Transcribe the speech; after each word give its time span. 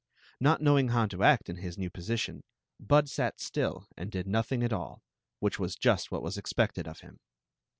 Not 0.39 0.63
knowing 0.63 0.87
how 0.87 1.05
to 1.05 1.21
act 1.21 1.47
in 1.47 1.57
his 1.57 1.77
new 1.77 1.91
portion. 1.91 2.41
Bud 2.79 3.07
sat 3.07 3.39
still 3.39 3.85
ami 3.95 4.09
did 4.09 4.25
nothing 4.25 4.63
at 4.63 4.73
all,, 4.73 5.03
whkh 5.43 5.59
was 5.59 5.75
jutl 5.75 6.09
what 6.09 6.23
was 6.23 6.39
expected 6.39 6.87
of 6.87 7.01
him. 7.01 7.19